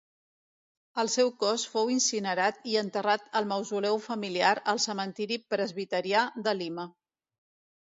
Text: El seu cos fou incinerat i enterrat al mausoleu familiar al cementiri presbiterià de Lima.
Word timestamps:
El 1.03 1.11
seu 1.15 1.29
cos 1.43 1.65
fou 1.73 1.91
incinerat 1.97 2.67
i 2.73 2.79
enterrat 2.83 3.29
al 3.43 3.49
mausoleu 3.55 4.03
familiar 4.09 4.57
al 4.75 4.85
cementiri 4.91 5.43
presbiterià 5.55 6.29
de 6.47 6.61
Lima. 6.63 6.93